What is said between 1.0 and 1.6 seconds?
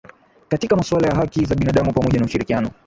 ya haki za